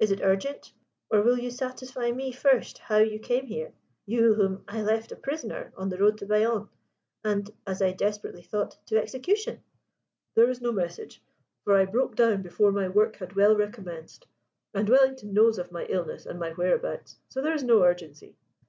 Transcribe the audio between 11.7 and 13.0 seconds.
I broke down before my